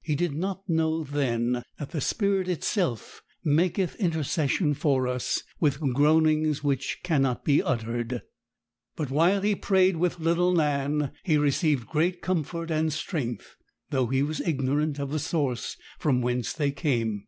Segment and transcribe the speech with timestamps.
[0.00, 6.64] He did not know then that 'the Spirit itself maketh intercession for us with groanings
[6.64, 8.22] which cannot be uttered;'
[8.96, 13.54] but while he prayed with little Nan, he received great comfort and strength,
[13.90, 17.26] though he was ignorant of the source from whence they came.